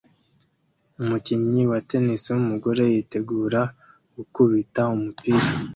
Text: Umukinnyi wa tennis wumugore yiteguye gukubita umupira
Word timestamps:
Umukinnyi 1.01 1.61
wa 1.71 1.79
tennis 1.89 2.23
wumugore 2.33 2.83
yiteguye 2.93 3.61
gukubita 4.15 4.81
umupira 4.95 5.47